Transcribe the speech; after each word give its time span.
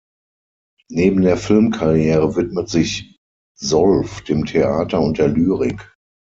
Neben 0.89 1.21
der 1.21 1.37
Filmkarriere 1.37 2.35
widmet 2.35 2.69
sich 2.69 3.17
Solf 3.55 4.23
dem 4.23 4.45
Theater 4.45 4.99
und 4.99 5.19
der 5.19 5.27
Lyrik. 5.27 5.93